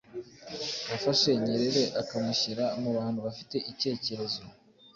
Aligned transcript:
wafashe 0.89 1.29
Nyerere 1.43 1.83
akamushyira 2.01 2.65
mu 2.81 2.89
bantu 2.97 3.19
bafite 3.27 3.55
icyekerezo 3.71 4.41